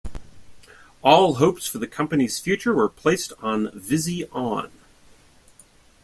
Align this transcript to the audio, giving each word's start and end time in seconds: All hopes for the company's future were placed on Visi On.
All 1.03 1.35
hopes 1.35 1.67
for 1.67 1.77
the 1.77 1.85
company's 1.85 2.39
future 2.39 2.73
were 2.73 2.89
placed 2.89 3.33
on 3.39 3.69
Visi 3.79 4.27
On. 4.29 4.71